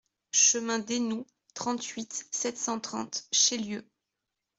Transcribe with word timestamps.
Chemin 0.33 0.79
d'Eynoud, 0.79 1.27
trente-huit, 1.53 2.25
sept 2.31 2.57
cent 2.57 2.79
trente 2.79 3.25
Chélieu 3.31 3.85